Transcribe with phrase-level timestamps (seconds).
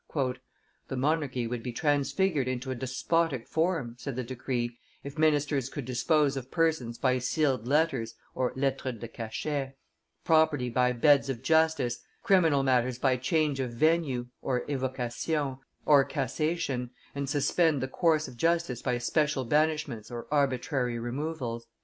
[0.87, 5.85] "The monarchy would be transfigured into a despotic form," said the decree, "if ministers could
[5.85, 9.75] dispose of persons by sealed letters (lettres de cachet),
[10.23, 14.25] property by beds of justice, criminal matters by change of venue
[14.67, 21.67] (evocation) or cassation, and suspend the course of justice by special banishments or arbitrary removals."